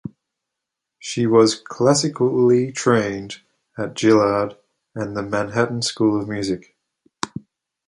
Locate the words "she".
0.97-1.27